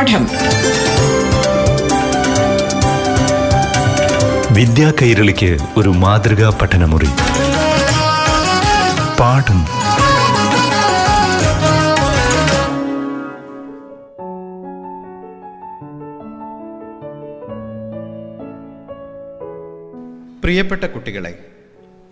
[0.00, 0.26] പാഠം.
[4.54, 7.08] വിദ്യാ കൈരളിക്ക് ഒരു മാതൃകാ പഠനമുറി.
[9.20, 9.64] പാഠം.
[20.42, 21.38] പ്രിയപ്പെട്ട കുട്ടികളെ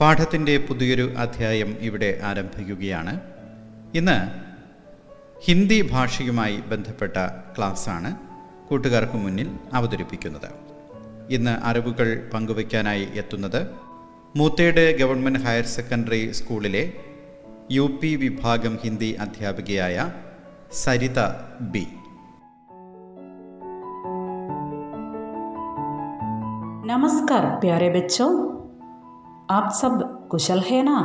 [0.01, 3.21] പാഠത്തിന്റെ പുതിയൊരു അധ്യായം ഇവിടെ ആരംഭിക്കുകയാണ്.
[3.95, 4.48] ഇന്ന്
[5.46, 7.16] ഹിന്ദി ഭാഷയുമായി ബന്ധപ്പെട്ട
[7.56, 8.12] ക്ലാസ്സാണ്
[8.68, 10.50] കൂട്ടുകാർക്ക് മുന്നിൽ അവതരിപ്പിക്കുന്നത്
[11.30, 13.62] ഇന്ന് അറിവുകൾ പങ്കുവയ്ക്കാനായി എത്തുന്നത്
[14.36, 16.84] മൂത്തേട് ഗവൺമെൻറ് ഹയർ സെക്കൻഡറി സ്കൂളിലെ
[17.72, 19.98] യു പി വിഭാഗം ഹിന്ദി അധ്യാപികയായ
[20.84, 21.20] സരിത
[21.74, 21.86] ബി
[26.88, 28.28] नमस्कार प्यारे बच्चों
[29.50, 29.94] आप सब
[30.32, 30.96] कुशल है ना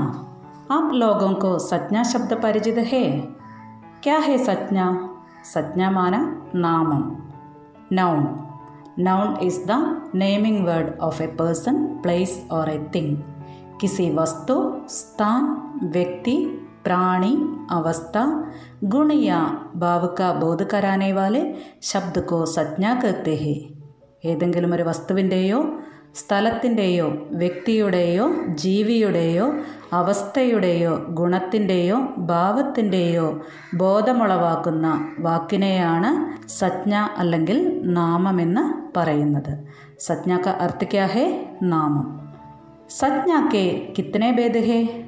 [0.71, 3.03] आप लोगों को सज्ञा शब्द परिचित है
[4.03, 4.87] क्या है सज्ञा
[5.45, 6.21] सज्ञा माना
[6.55, 7.03] नामम
[7.93, 8.27] noun
[8.99, 13.17] noun is the naming word of a person place और ए थिंग
[13.81, 15.45] किसी वस्तु स्थान
[15.93, 16.37] व्यक्ति
[16.85, 17.35] प्राणी
[17.71, 18.27] अवस्था
[18.85, 19.41] गुण या
[19.77, 21.43] भाव का बोध कराने वाले
[21.83, 23.59] शब्द को सज्ञा कहते हैं
[24.25, 25.59] ഏതെങ്കിലും ഒരു വസ്തുവിൻ്റെയോ
[26.16, 29.54] സ്ഥലത്തിന്റെയോ വ്യക്തിയുടെയോ ജീവിയുടെയോ
[29.94, 33.42] അവസ്ഥയുടെയോ ഗുണത്തിന്റെയോ ഭാവത്തിന്റെയോ
[33.74, 39.68] ബോധമുളവാക്കുന്ന വാക്കിനെയാണ് സജ്ഞ അല്ലെങ്കിൽ നാമമെന്ന് പറയുന്നത്.
[40.00, 42.34] സജ്ഞ ക അർത്ഥ ക്യാ ഹേ നാമം.
[42.90, 45.04] സജ്ഞ കെ കിത്തനെ ഭേദ ഹേ?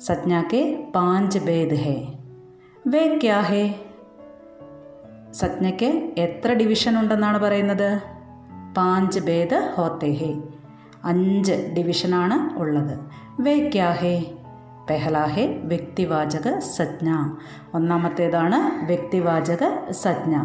[0.00, 0.42] സജ്ഞ
[0.94, 2.06] പാഞ്ച് ഭേദ ഹേ.
[2.86, 3.74] വേ
[5.32, 8.17] സജ്ഞയ്ക്ക് എത്ര ഡിവിഷൻ ഉണ്ടെന്നാണ് പറയുന്നത്?
[8.78, 10.34] പാഞ്ച് ഭേദ ഹോത്തെ ഹേ
[11.04, 12.98] അഞ്ച് ഡിവിഷനാണ് ഉള്ളത്.
[13.40, 13.96] വേ ക്യാ
[15.64, 17.10] വ്യക്തിവാചക സജ്ഞ.
[17.74, 20.44] ഒന്നാമത്തേതാണ് വ്യക്തിവാചക സജ്ഞ.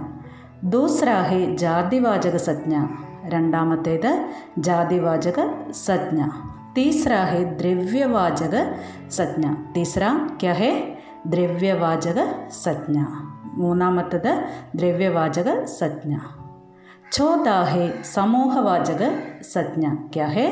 [0.64, 2.88] ദൂസ്രാഹേ ജാതിവാചക സജ്ഞ.
[3.26, 6.28] രണ്ടാമത്തേത് ജാതിവാചക സജ്ഞ.
[6.78, 8.74] തീസ്രാഹേ ദ്രവ്യവാചക
[9.10, 9.54] സജ്ഞ.
[9.78, 13.06] തീസ്ര ക്യഹേ ദ്രവ്യവാചക സജ്ഞ.
[13.44, 16.18] മൂന്നാമത്തത് ദ്രവ്യവാചക സജ്ഞ.
[17.13, 17.85] ചോദ ഹേ
[18.15, 19.03] സമൂഹവാചക
[19.53, 19.85] സജ്ഞ
[20.15, 20.47] ക്യാ ഹേ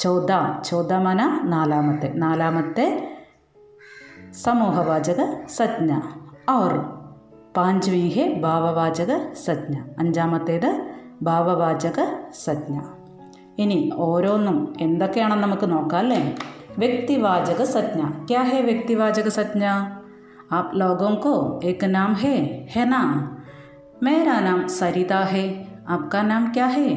[0.00, 2.86] ചോദ ചോദ മന നാലാമത്തെ നാലാമത്തെ
[4.44, 5.20] സമൂഹവാചക
[5.56, 5.90] സജ്ഞ
[6.54, 6.74] ഔർ
[7.56, 9.12] പാഞ്ച്വി ഹേ ഭാവവാചക
[9.46, 10.70] സജ്ഞ അഞ്ചാമത്തേത്
[11.22, 12.00] ഭാവവാചക
[12.44, 12.76] സജ്ഞ
[13.58, 16.20] ഇനി ഓരോന്നും എന്തൊക്കെയാണെന്ന് നമുക്ക് നോക്കാം അല്ലേ
[16.78, 19.64] വ്യക്തിവാചക സജ്ഞ ക്യാ ഹേ വ്യക്തിവാചക സജ്ഞ
[20.50, 21.32] आप लोगों को
[21.64, 22.36] एक नाम है
[22.70, 23.00] है ना
[24.02, 25.42] मेरा नाम सरिता है
[25.88, 26.90] आपका नाम क्या है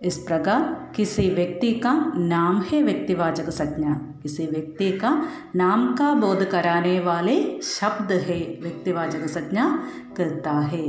[0.00, 0.62] इस प्रकार
[0.96, 5.10] किसी व्यक्ति का नाम है व्यक्तिवाचक संज्ञा किसी व्यक्ति का
[5.56, 9.66] नाम का बोध कराने वाले शब्द है व्यक्तिवाचक संज्ञा
[10.16, 10.86] कहता है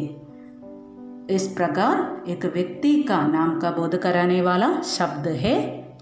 [1.36, 5.58] इस प्रकार एक व्यक्ति का नाम का बोध कराने वाला शब्द है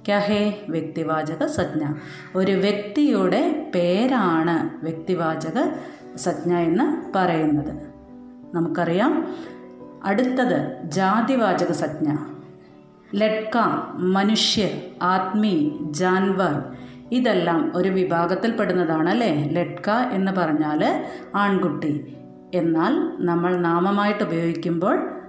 [0.05, 1.83] ക്യാ ഹേ വ്യക്തിവാചക സജ്ഞ
[2.35, 3.41] ഒരു വ്യക്തിയുടെ
[3.75, 5.57] പേരാണ് വ്യക്തിവാചക
[6.17, 6.85] സജ്ഞ എന്ന്
[7.15, 7.73] പറയുന്നത്
[8.53, 9.13] നമുക്കറിയാം
[10.04, 12.16] അടുത്തത് ജാതിവാചക സജ്ഞ.
[13.14, 13.58] ലഡ്ക
[13.94, 14.70] മനുഷ്യർ
[15.02, 16.62] ആത്മീ ജാൻവർ.
[17.12, 21.04] ഇതെല്ലാം ഒരു വിഭാഗത്തിൽപ്പെടുന്നതാണ് അല്ലേ ലഡ്ക എന്ന് പറഞ്ഞാൽ
[21.34, 22.16] ആൺകുട്ടി.
[22.54, 25.21] എന്നാൽ നമ്മൾ നാമമായിട്ട് ഉപയോഗിക്കുമ്പോൾ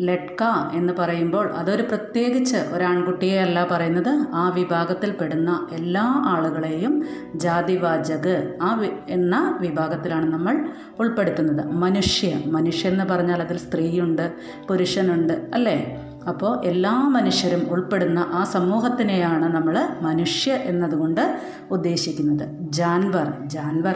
[0.00, 0.42] ലഡ്ക
[0.72, 4.26] എന്ന് പറയുമ്പോൾ അതൊരു പ്രത്യേകിച്ച് ഒരാൺകുട്ടിയെ അല്ല പറയുന്നത്.
[4.34, 10.68] ആ വിഭാഗത്തിൽപ്പെടുന്ന എല്ലാ ആളുകളെയും ജാതിവാചക് ആ എന്ന വിഭാഗത്തിലാണ് നമ്മൾ
[10.98, 11.66] ഉൾപ്പെടുത്തുന്നത്.
[11.66, 14.32] മനുഷ്യ മനുഷ്യ എന്ന് പറഞ്ഞാൽ അതിൽ സ്ത്രീയുണ്ട്
[14.68, 16.02] പുരുഷനുണ്ട് അല്ലേ?
[16.28, 21.40] അപ്പോൾ എല്ലാ മനുഷ്യരും ഉൾപ്പെടുന്ന ആ സമൂഹത്തിനെയാണ് നമ്മൾ മനുഷ്യ എന്നതുകൊണ്ട്
[21.70, 22.72] ഉദ്ദേശിക്കുന്നത്.
[22.72, 23.94] ജാൻവർ ജാൻവർ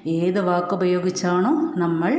[0.07, 2.11] ഏത് വാക്കുപയോഗിച്ചാണോ നമ്മൾ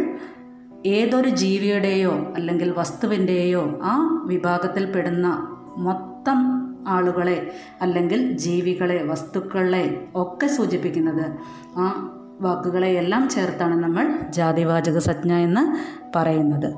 [0.86, 5.28] ഏതൊരു ജീവിയുടെയോ അല്ലെങ്കിൽ വസ്തുവിന്റെയോ ആ വിഭാഗത്തിൽപ്പെടുന്ന
[5.78, 6.13] മൊത്തം
[6.88, 11.32] ആളുകളെ അല്ലെങ്കിൽ ജീവികളെ വസ്തുക്കളെ ഒക്കെ സൂചിപ്പിക്കുന്നത്.
[11.76, 12.10] ആ
[12.40, 15.76] വാക്കുകളെ എല്ലാം ചേർത്താണ് നമ്മൾ ജാതിവാചക സജ്ഞ എന്ന്
[16.18, 16.74] പറയുന്നത്.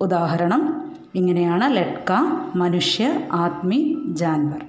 [0.00, 2.12] ഉദാഹരണം ഇങ്ങനെയാണ് ലഡ്ക
[2.56, 4.66] മനുഷ്യ ആത്മി ജാൻവർ.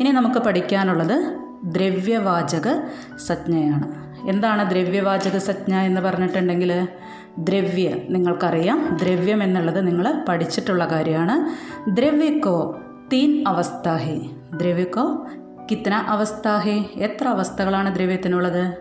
[0.00, 2.80] ഇനി നമുക്ക് പഠിക്കാനുള്ളത് ദ്രവ്യവാചക
[3.26, 4.06] സജ്ഞയാണ്.
[4.28, 6.88] എന്താണ് ദ്രവ്യവാചക സജ്ഞ എന്ന് പറഞ്ഞിട്ടുണ്ടെങ്കിൽ?
[7.38, 7.94] ദ്രവ്യ.
[8.08, 11.66] നിങ്ങൾക്കറിയാം ദ്രവ്യം എന്നുള്ളത് നിങ്ങൾ പഠിച്ചിട്ടുള്ള കാര്യമാണ്.
[11.90, 12.78] ദ്രവ്യക്കോ
[13.12, 14.30] തീൻ അവസ്ഥാഹി.
[14.56, 15.26] ദ്രവ്യക്കോ
[15.70, 16.84] കിത്തന അവസ്ഥാഹി.
[16.94, 18.74] എത്ര അവസ്ഥകളാണ് ദ്രവ്യത്തിനുള്ളത്?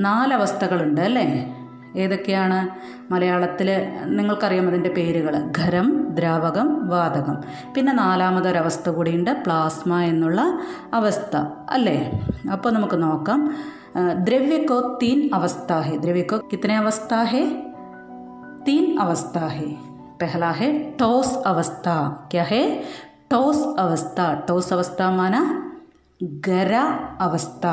[0.00, 1.56] നാലവസ്ഥകളുണ്ട് അല്ലേ?
[1.95, 2.57] ഏതൊക്കെയാണ്
[3.11, 3.69] മലയാളത്തിൽ
[4.05, 7.37] നിങ്ങൾക്കറിയാം അതിൻ്റെ പേരുകൾ ഖരം ദ്രാവകം വാതകം
[7.75, 10.41] പിന്നെ നാലാമതൊരവസ്ഥ കൂടിയുണ്ട് പ്ലാസ്മ എന്നുള്ള
[10.93, 11.35] അവസ്ഥ
[11.69, 11.97] അല്ലേ
[12.53, 13.41] അപ്പോൾ നമുക്ക് നോക്കാം
[14.23, 17.43] ദ്രവ്യക്കോ തീൻ അവസ്ഥ ഹേ ദ്രവ്യക്കോ കിത്തനെ അവസ്ഥ ഹേ
[18.67, 19.67] तीन अवस्था है
[20.21, 20.67] पहला है
[20.99, 21.93] ठोस अवस्था
[22.31, 22.59] क्या है
[23.31, 25.41] ठोस अवस्था ठोस अवस्था माना
[26.45, 26.73] ഗര
[27.19, 27.63] അവസ്ഥ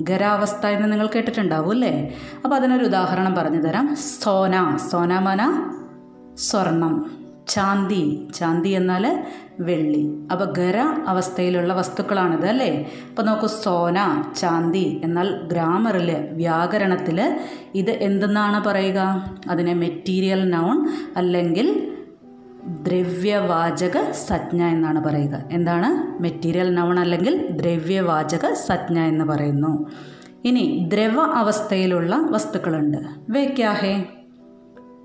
[0.00, 2.14] ഗരാവസ്ഥ എന്ന് നിങ്ങൾ കേട്ടിട്ടുണ്ടാവും അല്ലേ?
[2.44, 3.96] അപ്പോൾ അതിനൊരു ഉദാഹരണം പറഞ്ഞു തരാം.
[3.96, 4.76] സോന.
[4.76, 5.70] സോനാമന
[6.36, 7.10] സ്വർണം.
[7.48, 8.28] ചാന്തി.
[8.34, 9.26] ചാന്തി എന്നാൽ
[9.60, 10.28] വെള്ളി.
[10.32, 12.90] അപ്പോൾ ഖര അവസ്ഥയിലുള്ള വസ്തുക്കളാണിത് അല്ലേ?
[13.10, 17.38] അപ്പോൾ നോക്കൂ സോന ചാന്തി എന്നാൽ ഗ്രാമറിൽ വ്യാകരണത്തിൽ
[17.74, 19.30] ഇത് എന്തെന്നാണ് പറയുക?
[19.48, 21.97] അതിനെ മെറ്റീരിയൽ നൗൺ അല്ലെങ്കിൽ
[22.68, 26.22] ദ്രവ്യവാചക സജ്ഞ എന്നാണ് പറയുക എന്താണ്?
[26.22, 29.90] മെറ്റീരിയൽ നൗൺ അല്ലെങ്കിൽ ദ്രവ്യവാചക സജ്ഞ എന്ന് പറയുന്നു.
[30.44, 32.98] ഇനി ദ്രവ അവസ്ഥയിലുള്ള വസ്തുക്കളുണ്ട്.
[33.30, 34.04] വേക്യാഹേ.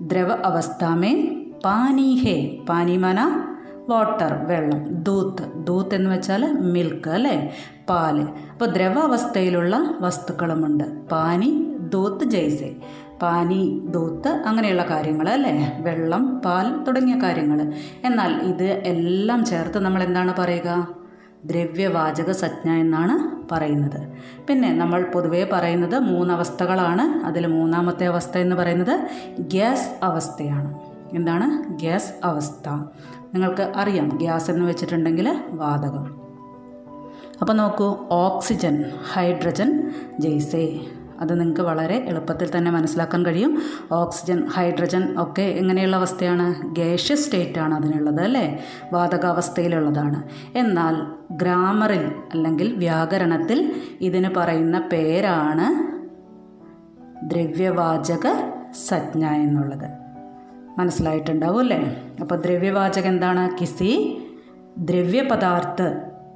[0.02, 2.64] ദ്രവ അവസ്ഥാമേ പാനീഹേ.
[2.68, 3.54] പാനിമന പാനി മന
[3.88, 5.66] വാട്ടർ വെള്ളം ദൂത്ത്.
[5.66, 7.52] ദൂത്ത് എന്ന് വെച്ചാൽ മിൽക്ക് അല്ലേ?
[7.88, 8.20] പാൽ.
[8.52, 10.84] അപ്പോൾ ദ്രവ അവസ്ഥയിലുള്ള വസ്തുക്കളുമുണ്ട്.
[11.08, 12.76] പാനി ദൂത്ത് ജയ്സെ
[13.24, 15.76] പാനി ദൂത്ത് അങ്ങനെയുള്ള കാര്യങ്ങൾ അല്ലേ?
[15.80, 17.72] വെള്ളം പാൽ തുടങ്ങിയ കാര്യങ്ങൾ
[18.04, 20.88] എന്നാൽ ഇത് എല്ലാം ചേർത്ത് നമ്മൾ എന്താണ് പറയുക?
[21.44, 24.12] ദ്രവ്യവാചക സജ്ഞ എന്നാണ് പറയുന്നത്.
[24.48, 27.26] പിന്നെ നമ്മൾ പൊതുവേ പറയുന്നത് മൂന്നവസ്ഥകളാണ്.
[27.26, 29.08] അതിൽ മൂന്നാമത്തെ അവസ്ഥ എന്ന് പറയുന്നത്
[29.40, 30.78] ഗ്യാസ് അവസ്ഥയാണ്.
[31.14, 31.76] എന്താണ്?
[31.80, 32.68] ഗ്യാസ് അവസ്ഥ.
[33.34, 36.20] നിങ്ങൾക്ക് അറിയാം ഗ്യാസ് എന്ന് വെച്ചിട്ടുണ്ടെങ്കിൽ വാതകം.
[37.40, 40.80] അപ്പോൾ നോക്കൂ ഓക്സിജൻ ഹൈഡ്രജൻ ജയ്സേ.
[41.24, 43.62] അത് നിങ്ങൾക്ക് വളരെ എളുപ്പത്തിൽ തന്നെ മനസ്സിലാക്കാൻ കഴിയും.
[43.92, 46.74] ഓക്സിജൻ ഹൈഡ്രജൻ ഒക്കെ എങ്ങനെയുള്ള അവസ്ഥയാണ്?
[46.74, 48.64] ഗ്യാഷ്യസ് സ്റ്റേറ്റ് ആണ് അതിനുള്ളത് അല്ലേ?
[48.92, 50.22] വാതകാവസ്ഥയിലുള്ളതാണ്.
[50.58, 50.96] എന്നാൽ
[51.30, 55.94] ഗ്രാമറിൽ അല്ലെങ്കിൽ വ്യാകരണത്തിൽ ഇതിന് പറയുന്ന പേരാണ്
[57.30, 58.32] ദ്രവ്യവാചക
[58.88, 59.90] സജ്ഞ എന്നുള്ളത്.
[60.78, 62.02] മനസ്സിലായിട്ടുണ്ടാവും അല്ലേ?
[62.20, 63.58] അപ്പോൾ ദ്രവ്യവാചകം എന്താണ്?
[63.60, 64.20] കിസി
[64.78, 65.82] ദ്രവ്യപദാർത്ഥ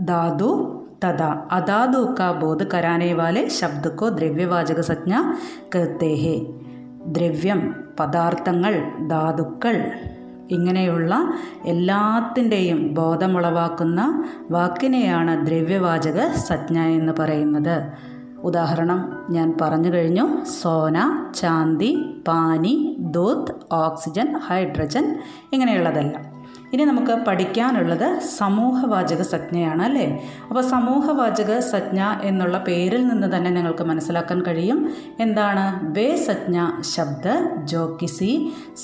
[0.05, 5.16] ധാതു तथा अधातु का बोध कराने वाले शब्द को द्रव्यवाचक संज्ञ
[5.74, 6.38] कहते हैं
[7.14, 7.62] ദ്രവ്യം
[8.00, 8.74] പദാർത്ഥങ്ങൾ
[9.08, 9.76] ധാതുക്കൾ
[10.50, 11.14] ഇങ്ങനെയുള്ള
[11.66, 14.02] എല്ലാത്തിൻ്റെയും ബോധമുളവാക്കുന്ന
[14.52, 17.76] വാക്കിനെയാണ് ദ്രവ്യവാചക സജ്ഞ എന്ന് പറയുന്നത്
[18.44, 19.00] ഉദാഹരണം
[19.30, 20.98] ഞാൻ പറഞ്ഞു കഴിഞ്ഞു സോന
[21.36, 21.92] ചാന്തി
[22.28, 22.76] പാനി
[23.16, 25.06] ദൂത്ത് ഓക്സിജൻ ഹൈഡ്രജൻ
[25.54, 26.26] ഇങ്ങനെയുള്ളതെല്ലാം
[26.74, 28.08] ഇനി നമുക്ക് പഠിക്കാനുള്ളത്
[28.38, 30.08] സമൂഹവാചക സജ്ഞയാണ് അല്ലേ
[30.48, 34.80] അപ്പോൾ സമൂഹവാചക സജ്ഞ എന്നുള്ള പേരിൽ നിന്ന് തന്നെ നിങ്ങൾക്ക് മനസ്സിലാക്കാൻ കഴിയും
[35.20, 36.58] എന്താണ് വേ സജ്ഞ
[36.94, 37.28] ശബ്ദ
[37.66, 38.34] ജോ കിസി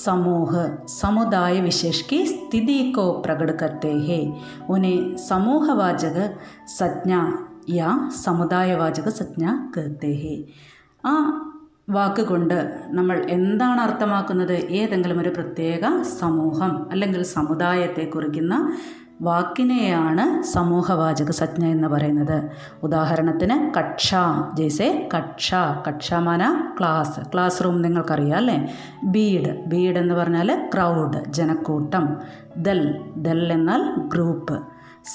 [0.04, 0.52] സമൂഹ
[1.00, 4.24] സമുദായ വിശേഷ की स्थिति को प्रकट करते हैं
[4.68, 6.16] उन्हें समूहवाचक
[6.70, 7.20] संज्ञा
[7.70, 7.88] या
[8.24, 10.36] സമുദായവാചക സംജ്ഞ कहते हैं
[11.04, 11.12] ആ
[11.89, 14.53] വാക്കുകൊണ്ട് നമ്മൾ എന്താണ് അർത്ഥമാക്കുന്നത്?
[14.53, 18.77] ഏതെങ്കിലും ഒരു പ്രത്യേക സമൂഹം അല്ലെങ്കിൽ സമുദായത്തെ കുറിക്കുന്ന
[19.21, 22.49] വാക്കിനെയാണ് സമൂഹവാചക സജ്ഞ എന്ന് പറയുന്നത്.
[22.83, 24.15] ഉദാഹരണത്തിന് കക്ഷ
[24.53, 25.55] ജയ്സെ കക്ഷ
[25.87, 28.73] കക്ഷമാന ക്ലാസ് ക്ലാസ് റൂം നിങ്ങൾക്കറിയാം അല്ലേ?
[29.03, 32.17] ബീഡ് ബീഡ് എന്ന് പറഞ്ഞാൽ ക്രൗഡ് ജനക്കൂട്ടം
[32.57, 34.59] ദൽ ദൽ എന്നാൽ ഗ്രൂപ്പ്.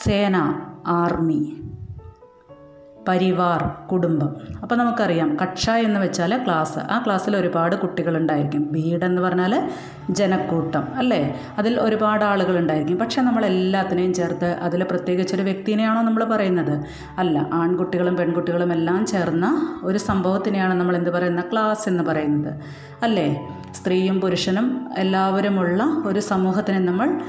[0.05, 1.70] സേന ആർമി.
[3.09, 4.37] പരിവാർ കുടുംബം.
[4.63, 8.63] അപ്പോൾ നമുക്കറിയാം കക്ഷ എന്ന് വെച്ചാൽ ക്ലാസ് ആ ക്ലാസ്സിൽ ഒരുപാട് കുട്ടികളുണ്ടായിരിക്കും.
[8.73, 9.71] ബീഡ് എന്ന് പറഞ്ഞാൽ
[10.11, 11.41] ജനക്കൂട്ടം അല്ലേ?
[11.59, 16.85] അതിൽ ഒരുപാട് ആളുകൾ ഉണ്ടായിരിക്കും പക്ഷേ നമ്മൾ എല്ലാത്തിനെയും ചേർത്ത് അതിൽ പ്രത്യേകിച്ച് ഒരു വ്യക്തിനെയാണോ നമ്മൾ പറയുന്നത്?
[17.19, 22.61] അല്ല ആൺകുട്ടികളും പെൺകുട്ടികളും എല്ലാം ചേർന്ന ഒരു സംഭവത്തിനെയാണ് നമ്മൾ എന്ത് പറയുന്ന ക്ലാസ് എന്ന് പറയുന്നത്.
[23.03, 23.49] അല്ലേ?
[23.75, 27.21] സ്ത്രീയും പുരുഷനും എല്ലാവരുമുള്ള ഒരു സമൂഹത്തിനെ നമ്മൾ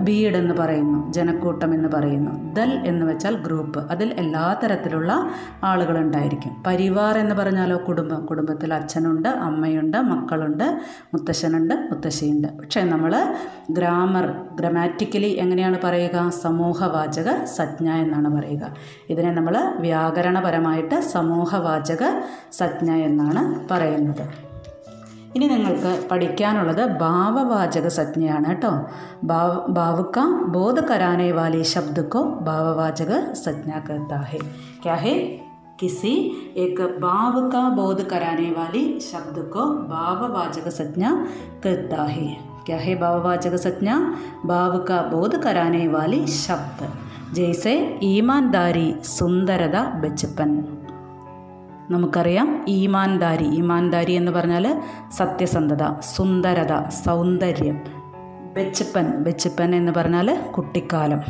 [0.00, 2.54] ബീഡ് എന്ന് പറയുന്നു ജനക്കൂട്ടം എന്ന് പറയുന്നു.
[2.54, 3.90] ദൽ എന്ന് വെച്ചാൽ ഗ്രൂപ്പ്.
[3.90, 5.30] അതിൽ എല്ലാ തരത്തിലുള്ള
[5.64, 8.26] ആളുകളുണ്ടായിരിക്കും പരിവാർ എന്ന് പറഞ്ഞാലോ കുടുംബം.
[8.26, 10.80] കുടുംബത്തിൽ അച്ഛനുണ്ട് അമ്മയുണ്ട് മക്കളുണ്ട്
[11.14, 12.48] മുത്തശ്ശനുണ്ട് മുത്തശ്ശിയുണ്ട്.
[12.48, 13.34] പക്ഷേ നമ്മൾ
[13.70, 16.28] ഗ്രാമർ ഗ്രമാറ്റിക്കലി എങ്ങനെയാണ് പറയുക?
[16.28, 18.74] സമൂഹവാചക സജ്ഞ എന്നാണ് പറയുക.
[19.10, 22.20] ഇതിനെ നമ്മൾ വ്യാകരണപരമായിട്ട് സമൂഹവാചക
[22.52, 24.43] സജ്ഞ എന്നാണ് പറയുന്നത്.
[25.35, 28.71] ഇനി നിങ്ങൾക്ക് പഠിക്കാനുള്ളത് ഭാവവാചക സംജ്ഞയാണ് കേട്ടോ
[29.31, 30.17] ഭാവ ഭാവുക
[30.53, 33.11] ബോധ कराने वाले शब्द को भाववाचक
[33.43, 34.39] संज्ञा कहता है
[34.83, 35.13] क्या है
[35.79, 36.13] किसी
[36.57, 41.11] एक भाव का बोध कराने वाली शब्द को भाववाचक संज्ञा
[41.65, 42.25] कहता है
[42.65, 43.95] क्या है भाववाचक संज्ञा
[44.45, 46.81] भाव का बोध कराने वाली शब्द
[47.33, 47.73] जैसे
[48.05, 50.51] ईमानदारी सुंदरता बचपन
[51.90, 53.44] നമുക്കറിയാം ഈമാൻദാരി.
[53.44, 57.80] ഈമാൻദാരി എന്ന് പറഞ്ഞാൽ സത്യസന്ധത സുന്ദരത സൗന്ദര്യം.
[58.54, 61.20] വെച്ചപ്പൻ വെച്ചപ്പൻ എന്ന് പറഞ്ഞാൽ കുട്ടിക്കാലം.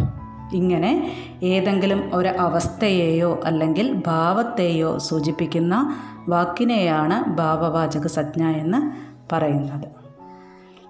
[0.52, 5.96] ഇങ്ങനെ ഏതെങ്കിലും ഒരു അവസ്ഥയെയോ അല്ലെങ്കിൽ ഭാവത്തെയോ സൂചിപ്പിക്കുന്ന
[6.28, 8.92] വാക്കിനെയാണ് ഭാവവാചക സജ്ഞ എന്ന്
[9.34, 9.84] പറയുന്നത്.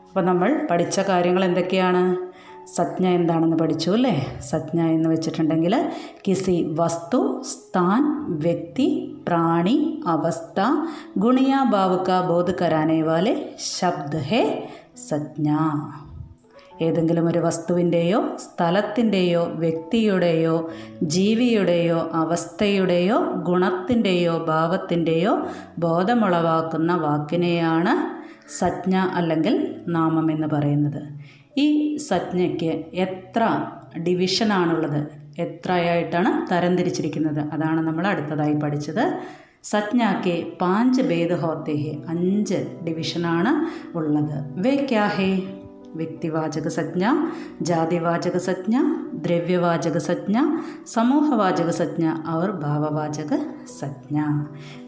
[0.09, 2.34] അപ്പോൾ നമ്മൾ പഠിച്ച കാര്യങ്ങൾ എന്തൊക്കെയാണ്?
[2.67, 4.39] സജ്ഞ എന്താണെന്ന് പഠിച്ചു അല്ലേ?
[4.43, 5.91] സജ്ഞ എന്ന് വെച്ചിട്ടുണ്ടെങ്കിൽ
[6.29, 10.87] കിസി വസ്തു സ്ഥാൻ വ്യക്തി പ്രാണി അവസ്ഥ
[11.19, 14.69] ഗുണിയ ഭാവുക ബോധ കരാനേ വാലെ ശബ്ദ ഹേ
[15.09, 15.57] സജ്ഞ.
[16.83, 20.71] ഏതെങ്കിലും ഒരു വസ്തുവിന്റെയോ സ്ഥലത്തിന്റെയോ വ്യക്തിയുടെയോ
[21.03, 25.47] ജീവിയുടെയോ അവസ്ഥയുടെയോ ഗുണത്തിന്റെയോ ഭാവത്തിന്റെയോ
[25.79, 28.25] ബോധമുളവാക്കുന്ന വാക്കിനെയാണ്
[28.59, 31.03] സജ്ഞ അല്ലെങ്കിൽ നാമം എന്ന് പറയുന്നത്.
[31.58, 31.68] ഈ
[32.08, 33.44] സജ്ഞയ്ക്ക് എത്ര
[33.98, 35.00] ഡിവിഷനാണുള്ളത്
[35.40, 39.06] എത്രയായിട്ടാണ് തരംതിരിച്ചിരിക്കുന്നത് അതാണ് നമ്മൾ അടുത്തതായി പഠിച്ചത്
[39.64, 43.54] സജ്ഞാക്ക് പാഞ്ച് ഭേദ ഹോത്തെ ഹെ അഞ്ച് ഡിവിഷനാണ്
[43.96, 45.30] ഉള്ളത് വേ ക്യാ ഹേ
[45.96, 47.06] വ്യക്തിവാചക സജ്ഞ
[47.62, 48.76] ജാതിവാചക സജ്ഞ
[49.16, 50.44] द्रव्यवाचक संज्ञा
[50.88, 53.34] समूहवाचक संज्ञा और भाववाचक
[53.70, 54.26] संज्ञा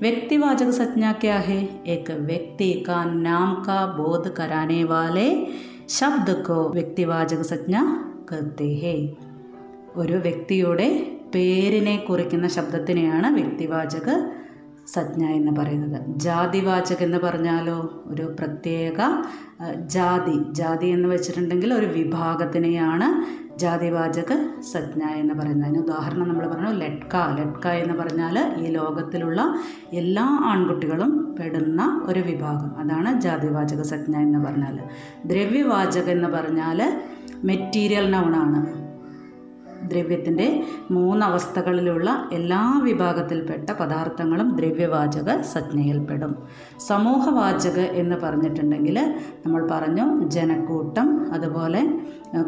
[0.01, 5.27] व्यक्तिवाचक संज्ञा क्या है एक व्यक्ति का नाम का बोध कराने वाले
[5.88, 7.96] ശബ്ദ കോ വ്യക്തിവാചക സജ്ഞ
[8.32, 9.14] കത്തെ ഹേ
[9.96, 14.10] ഒരു വ്യക്തിയുടെ പേരിനെ കുറിക്കുന്ന ശബ്ദത്തിനെയാണ് വ്യക്തിവാചക
[14.86, 16.02] സജ്ഞ എന്ന് പറയുന്നത്.
[16.06, 19.24] ജാതിവാചക എന്ന് പറഞ്ഞാലോ ഒരു പ്രത്യേക
[19.86, 23.08] ജാതി ജാതി എന്ന് വെച്ചിട്ടുണ്ടെങ്കിൽ ഒരു വിഭാഗത്തിനെയാണ്
[23.58, 25.68] ജാതിവാചക സജ്ഞ എന്ന് പറയുന്നത്.
[25.68, 29.58] അതിന് ഉദാഹരണം നമ്മൾ പറഞ്ഞു ലഡ്ക ലഡ്ക എന്ന് പറഞ്ഞാൽ ഈ ലോകത്തിലുള്ള
[29.92, 32.78] എല്ലാ ആൺകുട്ടികളും പെടുന്ന ഒരു വിഭാഗം.
[32.78, 34.80] അതാണ് ജാതിവാചക സജ്ഞ എന്ന് പറഞ്ഞാൽ
[35.26, 37.02] ദ്രവ്യവാചകം എന്ന് പറഞ്ഞാൽ
[37.44, 38.86] മെറ്റീരിയൽ നൗണാണ്
[39.88, 46.36] ദ്രവ്യത്തിന്റെ മൂന്നവസ്ഥകളിലുള്ള എല്ലാ വിഭാഗത്തിൽപ്പെട്ട പദാർത്ഥങ്ങളും ദ്രവ്യവാചക സംജ്ഞയിൽപ്പെടും.
[46.86, 49.14] സമൂഹവാചക എന്ന് പറഞ്ഞിട്ടുണ്ടെങ്കിൽ
[49.46, 52.00] നമ്മൾ പറഞ്ഞു ജനക്കൂട്ടം അതുപോലെ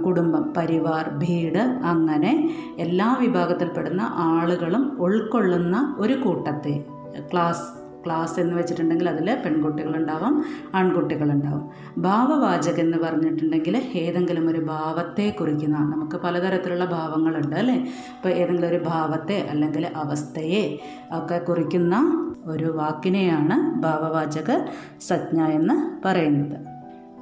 [0.07, 6.85] കുടുംബം പരിവാർ ഭീട് അങ്ങനെ എല്ലാ വിഭാഗത്തിൽപ്പെടുന്ന ആളുകളും ഉൾക്കൊള്ളുന്ന ഒരു കൂട്ടത്തെ
[7.33, 11.71] ക്ലാസ് ക്ലാസ് എന്ന് വെച്ചിട്ടുണ്ടെങ്കിൽ അതിൽ പെൺകുട്ടികളുണ്ടാവാം ആൺകുട്ടികളുണ്ടാവും.
[11.99, 17.75] ഭാവവാചകം എന്ന് പറഞ്ഞിട്ടുണ്ടെങ്കിൽ ഏതെങ്കിലും ഒരു ഭാവത്തെ കുറിക്കുന്ന നമുക്ക് പലതരത്തിലുള്ള ഭാവങ്ങളുണ്ട് അല്ലേ?
[17.77, 20.79] ഇപ്പോൾ ഏതെങ്കിലും ഒരു ഭാവത്തെ അല്ലെങ്കിൽ അവസ്ഥയെ
[21.13, 24.65] ഒക്കെ കുറിക്കുന്ന ഒരു വാക്കിനെയാണ് ഭാവവാചക
[25.01, 26.57] സജ്ഞ എന്ന് പറയുന്നത്.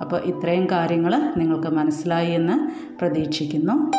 [0.01, 3.93] അപ്പോൾ ഇത്രയും കാര്യങ്ങൾ നിങ്ങൾക്ക് മനസ്സിലായി എന്ന് പ്രതീക്ഷിക്കുന്നു.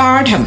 [0.00, 0.46] പാഠം.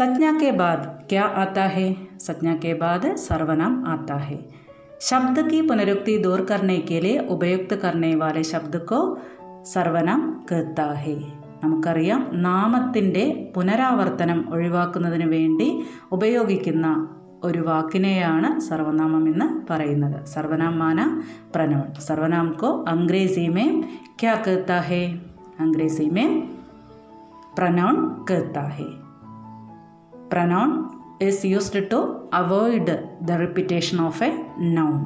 [0.00, 1.86] संज्ञा के बाद क्या आता है
[2.20, 4.38] संज्ञा के बाद सर्वनाम आता है
[5.00, 9.00] शब्द की पुनरुक्ति दूर करने के लिए उपयुक्त करने वाले शब्द को
[9.72, 10.20] സർവനാം
[10.50, 11.16] कहता है
[11.62, 13.22] നമുക്കറിയാം നാമത്തിൻ്റെ
[13.54, 15.68] പുനരാവർത്തനം ഒഴിവാക്കുന്നതിന് വേണ്ടി
[16.10, 16.86] ഉപയോഗിക്കുന്ന
[17.44, 21.00] ഒരു വാക്കിനെയാണ് സർവനാമം എന്ന് പറയുന്നത് സർവനാം മാന
[21.54, 23.70] പ്രനോൺ സർവനാം കോ അംഗ്രേസി में
[24.20, 25.02] क्या कहता है
[25.60, 26.06] अंग्रेजी
[30.30, 30.70] pronoun
[31.20, 31.98] is used to
[32.32, 32.86] avoid
[33.22, 34.30] the repetition of a
[34.76, 34.96] noun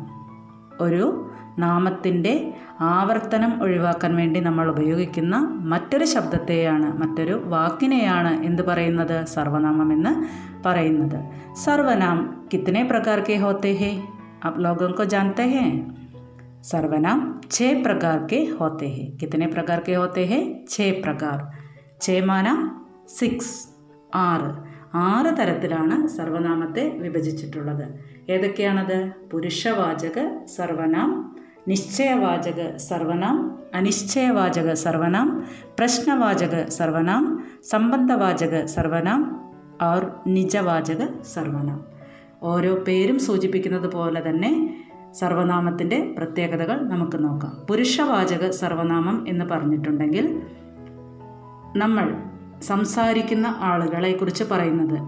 [0.83, 1.07] ഒരു
[1.59, 2.33] നാമത്തിൻ്റെ
[2.91, 5.37] ആവർത്തനം ഒഴിവാക്കാൻ വേണ്ടി നമ്മൾ ഉപയോഗിക്കുന്ന
[5.73, 10.13] മറ്റൊരു ശബ്ദത്തെയാണ് മറ്റൊരു വാക്കിനെയാണ് എന്ത് പറയുന്നത് സർവനാമം എന്ന്
[10.67, 11.19] പറയുന്നത്
[11.65, 12.19] സർവനാം
[12.53, 13.93] കിത്തനെ പ്രകാർ കെ ഹോത്തെ ഹേ
[14.43, 15.71] आप लोगों को जानते हैं
[16.65, 21.39] सर्वनाम छः प्रकार के होते हैं कितने प्रकार के होते हैं छः प्रकार
[22.03, 22.55] छः माना
[23.15, 23.55] സിക്സ്
[24.23, 24.51] ആറ്
[24.96, 27.88] ആറ് തരത്തിലാണ് സർവനാമത്തെ വിഭജിച്ചിട്ടുള്ളത്.
[28.30, 29.12] ഏതൊക്കെയാണത്?
[29.32, 31.36] പുരുഷവാചക സർവനാം
[31.68, 35.46] നിശ്ചയവാചക സർവനാം അനിശ്ചയവാചക സർവനാം
[35.80, 41.86] പ്രശ്നവാചക സർവനാം സംബന്ധവാചക സർവനാം ഓർ നിജവാചക സർവനാം.
[42.44, 44.84] ഓരോ പേരും സൂചിപ്പിക്കുന്നത് പോലെ തന്നെ
[45.14, 47.66] സർവനാമത്തിന്റെ പ്രത്യേകതകൾ നമുക്ക് നോക്കാം.
[47.70, 50.42] പുരുഷവാചക സർവനാമം എന്ന് പറഞ്ഞിട്ടുണ്ടെങ്കിൽ
[51.76, 52.35] നമ്മൾ
[52.66, 55.00] സംസാരിക്കുന്ന ആളുകളെക്കുറിച്ച് പറയുന്നത്.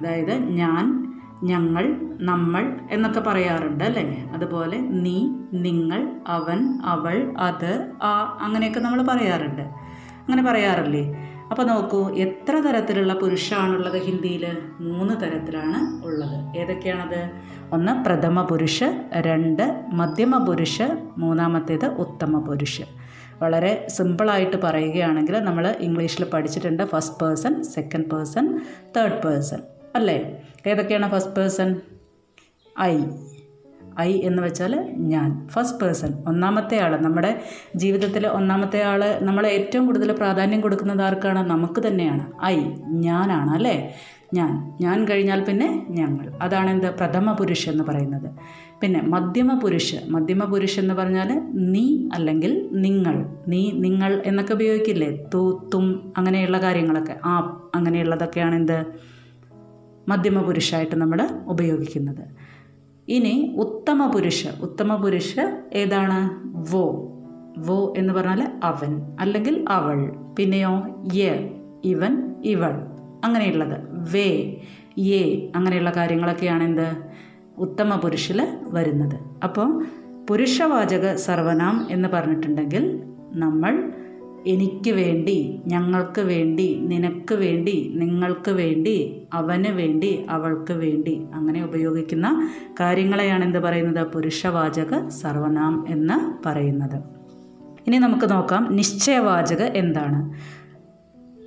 [0.00, 1.04] അതായത് ഞാൻ
[1.42, 4.30] ഞങ്ങൾ നമ്മൾ എന്നൊക്കെ പറയാറുണ്ട് അല്ലേ?
[4.32, 9.62] അതുപോലെ നീ നിങ്ങൾ അവൻ അവൾ അത് ആ അങ്ങനെയൊക്കെ നമ്മൾ പറയാറുണ്ട്.
[9.62, 11.04] അങ്ങനെ പറയാറില്ലേ?
[11.50, 16.56] അപ്പോൾ നോക്കൂ എത്ര തരത്തിലുള്ള പുരുഷാണുള്ളത് ഹിന്ദിയിൽ മൂന്ന് തരത്തിലാണ് ഉള്ളത്.
[16.56, 17.30] ഏതൊക്കെയാണത്?
[17.72, 22.82] ഒന്ന് പ്രഥമ പുരുഷ് രണ്ട് മധ്യമ പുരുഷ് മൂന്നാമത്തേത് ഉത്തമ പുരുഷ്.
[23.42, 28.60] വളരെ സിമ്പിളായിട്ട് പറയുകയാണെങ്കിൽ നമ്മൾ ഇംഗ്ലീഷിൽ പഠിച്ചിട്ടുണ്ട് first person second person
[28.96, 29.58] third person
[29.94, 30.42] അല്ലേ?
[30.66, 31.80] ഏതൊക്കെയാണ് ഫസ്റ്റ് പേഴ്സൺ
[32.80, 33.04] ഐ
[34.00, 35.48] ഐ എന്ന് വെച്ചാൽ ഞാൻ.
[35.48, 37.42] ഫസ്റ്റ് പേഴ്സൺ ഒന്നാമത്തെ ആൾ നമ്മുടെ
[37.76, 41.50] ജീവിതത്തിൽ ഒന്നാമത്തെ ആൾ നമ്മൾ ഏറ്റവും കൂടുതൽ പ്രാധാന്യം കൊടുക്കുന്നത് ആർക്കാണ്?
[41.50, 42.44] നമുക്ക് തന്നെയാണ്.
[42.44, 42.56] ഐ
[42.88, 43.50] ഞാനാണ്.
[43.50, 43.94] അല്ലേ?
[44.34, 46.32] ഞാൻ ഞാൻ കഴിഞ്ഞാൽ പിന്നെ ഞങ്ങൾ.
[46.42, 46.86] അതാണ് എന്ത്?
[46.94, 48.30] പ്രഥമ പുരുഷ എന്ന് പറയുന്നത്.
[48.80, 55.24] പിന്നെ മധ്യമ പുരുഷ് മധ്യമ പുരുഷ് എന്ന് പറഞ്ഞാൽ നീ അല്ലെങ്കിൽ നിങ്ങൾ നീ നിങ്ങൾ എന്നൊക്കെ ഉപയോഗിക്കില്ലേ?
[55.34, 57.16] തു തും അങ്ങനെയുള്ള കാര്യങ്ങളൊക്കെ.
[57.24, 58.84] ആ അങ്ങനെയുള്ളതൊക്കെയാണ് എന്ത്?
[60.08, 62.24] മധ്യമ പുരുഷായിട്ട് നമ്മൾ ഉപയോഗിക്കുന്നത്.
[63.08, 65.34] ഇനി ഉത്തമ പുരുഷ ഉത്തമ പുരുഷ
[65.72, 66.20] ഏതാണ്?
[66.72, 66.84] വോ
[67.58, 70.12] വോ എന്ന് പറഞ്ഞാൽ അവൻ അല്ലെങ്കിൽ അവൾ.
[70.38, 70.72] പിന്നെയോ
[71.14, 71.48] യ
[71.84, 72.93] ഇവൻ ഇവൾ.
[73.24, 73.80] അങ്ങനെയുള്ളത്.
[74.12, 74.56] വേ
[74.98, 76.96] യേ അങ്ങനെയുള്ള കാര്യങ്ങളൊക്കെയാണ് എന്ത്
[77.58, 79.16] ഉത്തമ പുരുഷിൽ വരുന്നത്.
[79.44, 79.84] അപ്പോൾ
[80.30, 83.02] പുരുഷവാചക സർവനാം എന്ന് പറഞ്ഞിട്ടുണ്ടെങ്കിൽ
[83.34, 83.92] നമ്മൾ
[84.46, 92.48] എനിക്ക് വേണ്ടി ഞങ്ങൾക്ക് വേണ്ടി നിനക്ക് വേണ്ടി നിങ്ങൾക്ക് വേണ്ടി അവന് വേണ്ടി അവൾക്ക് വേണ്ടി അങ്ങനെ ഉപയോഗിക്കുന്ന
[92.80, 94.06] കാര്യങ്ങളെയാണ് എന്ത് പറയുന്നത്?
[94.06, 97.02] പുരുഷവാചക സർവനാം എന്ന് പറയുന്നത്.
[97.86, 100.32] ഇനി നമുക്ക് നോക്കാം നിശ്ചയവാചക എന്താണ്?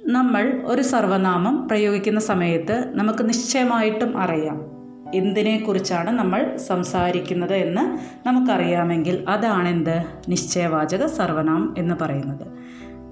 [0.07, 4.59] നമ്മൾ ഒരു സർവനാമം പ്രയോഗിക്കുന്ന സമയത്ത് നമുക്ക് നിശ്ചയമായിട്ടും അറിയാം
[5.14, 7.85] എന്തിനെക്കുറിച്ചാണ് നമ്മൾ സംസാരിക്കുന്നത് എന്ന്
[8.26, 9.97] നമുക്കറിയാമെങ്കിൽ അതാണെന്ത്
[10.28, 12.47] നിശ്ചയവാചക സർവനാം എന്ന് പറയുന്നത്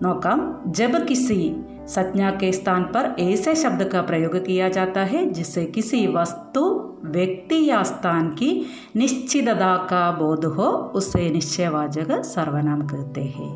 [0.02, 0.38] നോക്കാം
[0.68, 1.40] जब किसी
[1.86, 6.62] संज्ञा के स्थान पर ऐसे शब्द का प्रयोग किया जाता है जिससे किसी वस्तु
[7.06, 8.50] व्यक्ति या स्थान की
[8.96, 13.50] निश्चितता का बोध हो उसे निश्चयवाचक सर्वनाम कहते हैं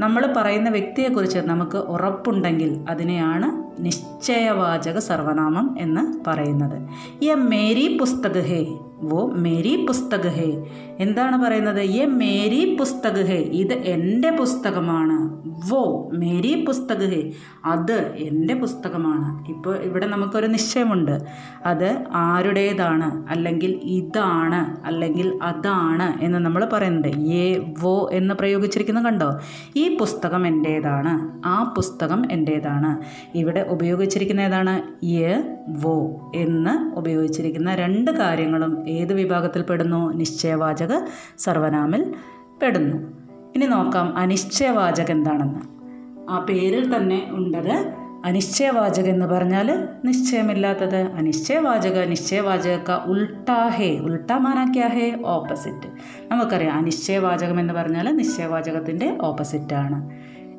[0.00, 3.48] നമ്മൾ പറയുന്ന വ്യക്തിയെക്കുറിച്ച് നമുക്ക് ഉറപ്പുണ്ടെങ്കിൽ അതിനെയാണ്
[3.82, 6.76] നിശ്ചയവാചക സർവനാമം എന്ന് പറയുന്നത്.
[7.24, 8.66] യ മേരി പുസ്തക് ഹേ
[9.02, 10.66] വോ മേരി പുസ്തക ഹേ
[10.98, 11.90] എന്താണ് പറയുന്നത്?
[11.90, 15.48] യെ മേരി പുസ്തക ഹേ ഇത് എന്റെ പുസ്തകമാണ്.
[15.70, 17.32] വോ മേരി പുസ്തക ഹേ
[17.64, 19.48] അത് എന്റെ പുസ്തകമാണ്.
[19.48, 21.20] ഇപ്പോൾ ഇവിടെ നമുക്കൊരു നിശ്ചയമുണ്ട്.
[21.66, 23.26] അത് ആരുടേതാണ്?
[23.30, 27.08] അല്ലെങ്കിൽ ഇതാണ് അല്ലെങ്കിൽ അതാണ് എന്ന് നമ്മൾ പറയുന്നുണ്ട്.
[27.08, 29.40] എ വോ എന്ന് പ്രയോഗിച്ചിരിക്കുന്നത് കണ്ടോ?
[29.76, 31.42] ഈ പുസ്തകം എന്റേതാണ്.
[31.46, 32.98] ആ പുസ്തകം എന്റേതാണ്.
[33.34, 35.04] ഇവിടെ ഉപയോഗിച്ചിരിക്കുന്ന ഏതാണ്?
[35.04, 41.00] എ വോ എന്ന് ഉപയോഗിച്ചിരിക്കുന്ന രണ്ട് കാര്യങ്ങളും ഏത് വിഭാഗത്തിൽ പെടുന്നു നിശ്ചയവാചക
[41.38, 42.14] സർവനാമിൽ
[42.62, 42.96] പെടുന്നു.
[43.56, 45.78] ഇനി നോക്കാം അനിശ്ചയവാചകം എന്താണെന്ന്.
[46.30, 47.92] ആ പേരിൽ തന്നെ ഉണ്ടത്
[48.24, 50.96] അനിശ്ചയവാചകം എന്ന് പറഞ്ഞാൽ നിശ്ചയമില്ലാത്തത്.
[50.96, 55.86] അനിശ്ചയവാചക നിശ്ചയവാചക ഉൾട്ടാഹേ ഉൾട്ടാ മാനാ ക്യാ ഹേ ഓപ്പോസിറ്റ്.
[56.32, 60.10] നമുക്കറിയാം അനിശ്ചയവാചകം എന്ന് പറഞ്ഞാൽ നിശ്ചയവാചകത്തിന്റെ ഓപ്പോസിറ്റാണ്.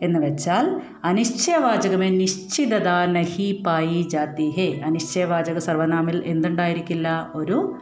[0.04, 4.82] എന്ന് വെച്ചാൽ അനിശ്ചയവാചകമേ നിശ്ചിതത നഹി പായി ജാതി ഹേ.
[4.86, 7.32] അനിശ്ചയവാചക സർവനാമിൽ എന്തുണ്ടായിരിക്കില്ല?
[7.36, 7.76] ഒരു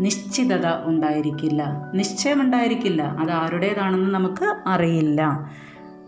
[0.00, 1.90] നിശ്ചിതത ഉണ്ടായിരിക്കില്ല.
[1.94, 5.50] നിശ്ചയമുണ്ടായിരിക്കില്ല അത് ആരുടേതാണെന്ന് നമുക്ക് അറിയില്ല.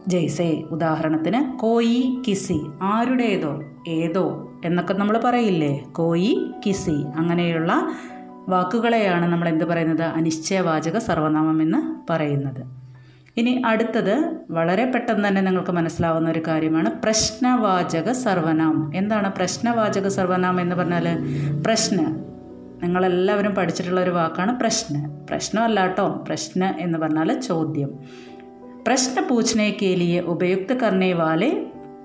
[0.09, 2.66] ജയ്സേ ഉദാഹരണത്തിന് കോയി കിസി.
[2.83, 5.79] ആരുടേതോ ഏതോ എന്നൊക്കെ നമ്മൾ പറയില്ലേ?
[5.92, 7.05] കോയി കിസി.
[7.16, 7.88] അങ്ങനെയുള്ള
[8.49, 10.03] വാക്കുകളെയാണ് നമ്മൾ എന്ത് പറയുന്നത്?
[10.03, 12.85] അനിശ്ചയവാചക സർവനാമം എന്ന് പറയുന്നത്.
[13.37, 16.90] ഇനി അടുത്തത് വളരെ പെട്ടെന്ന് തന്നെ നിങ്ങൾക്ക് മനസ്സിലാവുന്ന ഒരു കാര്യമാണ്.
[17.03, 21.18] പ്രശ്നവാചക സർവനാം എന്താണ് പ്രശ്നവാചക സർവനാം എന്ന് പറഞ്ഞാൽ
[21.66, 22.16] പ്രശ്ന.
[22.84, 24.95] നിങ്ങളെല്ലാവരും പഠിച്ചിട്ടുള്ള ഒരു വാക്കാണ് പ്രശ്ന
[25.29, 27.91] പ്രശ്നമല്ല കേട്ടോ പ്രശ്ന എന്ന് പറഞ്ഞാൽ ചോദ്യം
[28.86, 31.49] प्रश्न पूछने के लिए उपयुक्त करने वाले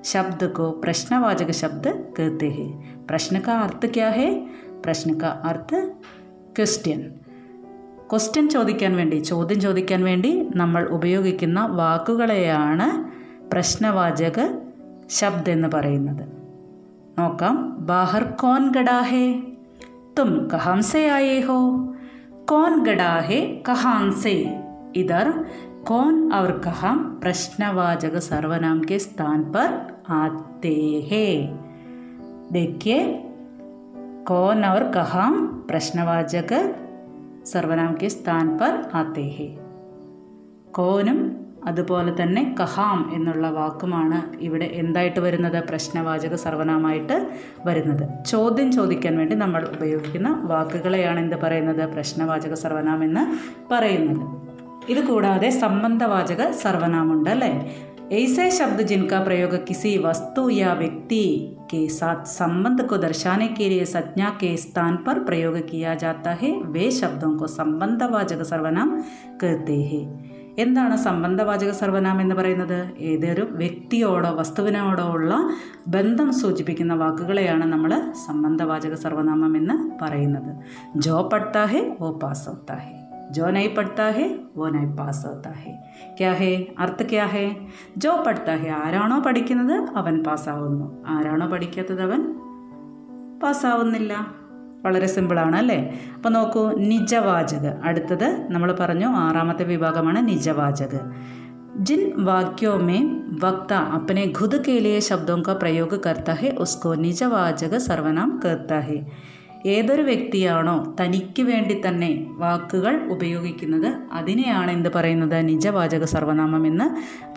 [0.04, 2.70] शब्द को प्रश्नवाचक शब्द कहते हैं
[3.06, 4.30] प्रश्न का अर्थ क्या है
[4.82, 5.70] प्रश्न का अर्थ
[6.56, 7.02] क्वेश्चन
[8.10, 12.88] ക്വസ്റ്റ്യൻ ചോദിക്കാൻ വേണ്ടി ചോദ്യം ചോദിക്കാൻ വേണ്ടി നമ്മൾ ഉപയോഗിക്കുന്ന വാക്കുകളെയാണ്
[13.52, 14.38] പ്രശ്നവാചക
[15.10, 16.24] ശബ്ദം എന്ന് പറയുന്നത്
[17.18, 19.26] നോക്കാം ബാഹർ കോൻ ഗഡാഹേ
[20.17, 21.93] तुम कहाँ से आए हो?
[22.47, 24.59] कौन गड़ा है कहाँ से?
[24.95, 25.45] इधर,
[25.87, 31.59] कौन और कहाँ प्रश्नवाचक सर्वनाम के स्थान पर आते हैं?
[32.51, 33.23] देखिए,
[34.27, 35.31] कौन और कहाँ
[35.67, 36.75] प्रश्नवाचक
[37.45, 39.59] सर्वनाम के स्थान पर आते हैं?
[40.73, 41.05] कौन
[41.66, 47.16] അതുപോലെ തന്നെ കഹാം എന്നുള്ള വാക്കുമാണ് ഇവിടെ എന്തായിട്ട് വരുന്നത് പ്രശ്നവാചക സർവനാമായിട്ട്
[47.66, 53.24] വരുന്നത് ചോദ്യം ചോദിക്കാൻ വേണ്ടി നമ്മൾ ഉപയോഗിക്കുന്ന വാക്കുകളെയാണ് എന്ത് പറയുന്നത് പ്രശ്നവാചക സർവനാം എന്ന്
[53.72, 54.22] പറയുന്നത്
[54.90, 57.52] ഇത് കൂടാതെ സംബന്ധവാചക സർവനാമുണ്ട് അല്ലേ
[58.12, 61.22] ऐसे शब्द जिनका प्रयोग किसी वस्तु या व्यक्ति
[61.70, 66.52] के साथ संबंध को दर्शाने के लिए संज्ञा के स्थान पर प्रयोग किया जाता है
[66.66, 68.90] वे शब्दों को संबंधवाचक सर्वनाम
[69.40, 70.27] कहते हैं
[70.58, 75.34] എന്താണ് സംബന്ധവാചക സർവനാമം എന്ന് പറയുന്നത് ഏതൊരു വ്യക്തിയോടോ വസ്തുവിനോടോ ഉള്ള
[75.88, 77.94] ബന്ധം സൂചിപ്പിക്കുന്ന വാക്കുകളെയാണ് നമ്മൾ
[78.26, 80.52] സംബന്ധവാചക സർവനാമം എന്ന് പറയുന്നത്
[80.96, 82.92] ജോ പഠിത്താ ഹെ ഓ പാസ് ഹോത്താ ഹെ
[83.30, 84.24] जो नहीं पढ़ता है
[84.56, 85.72] वो नहीं പാസ് होता है
[86.18, 87.44] क्या है അർത്ഥ क्या है
[87.98, 92.20] ജോ പഠിത്താ ഹെ ആരാണോ പഠിക്കുന്നത് അവൻ പാസ്സാവുന്നു ആരാണോ പഠിക്കാത്തത് അവൻ
[93.42, 94.12] പാസ്സാവുന്നില്ല
[94.84, 95.78] വളരെ സിമ്പിളാണ് അല്ലേ
[96.16, 100.96] അപ്പോൾ നോക്കൂ നിജവാചക അടുത്തത് നമ്മൾ പറഞ്ഞു ആറാമത്തെ വിഭാഗമാണ് നിജവാചക
[101.78, 103.00] जिन वाक्यों में
[103.38, 108.98] वक्ता अपने खुद के लिए शब्दों का प्रयोग करता है उसको निजवाचक സർവനാം कहता है
[109.66, 116.86] ഏതൊരു വ്യക്തിയാണോ തനിക്ക് വേണ്ടി തന്നെ വാക്കുകൾ ഉപയോഗിക്കുന്നത് അതിനെയാണ് എന്ത് പറയുന്നത് നിജവാചക സർവനാമം എന്ന്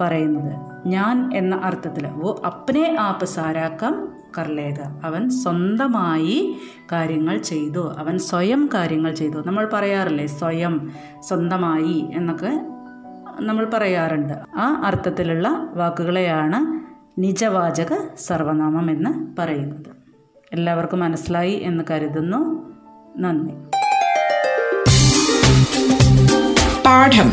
[0.01, 0.51] പറയുന്നത്
[0.87, 3.95] ഞാൻ എന്ന അർത്ഥത്തിൽ ഓ അപ്നെ ആപ്പ് സാരാക്കം
[4.38, 6.56] കർലേക അവൻ സ്വന്തമായി
[6.92, 7.94] കാര്യങ്ങൾ ചെയ്തു.
[7.98, 9.42] അവൻ സ്വയം കാര്യങ്ങൾ ചെയ്തു.
[9.46, 12.60] നമ്മൾ പറയാറില്ലേ സ്വയം സ്വന്തമായി എന്നൊക്കെ
[13.40, 14.32] നമ്മൾ പറയാറുണ്ട്.
[14.54, 16.82] ആ അർത്ഥത്തിലുള്ള വാക്കുകളെയാണ്
[17.20, 20.02] നിജവാചക സർവനാമം എന്ന് പറയുന്നത്.
[20.52, 22.72] എല്ലാവർക്കും മനസ്സിലായി എന്ന് കരുതുന്നു.
[23.18, 23.54] നന്ദി.
[26.86, 27.32] പാഠം.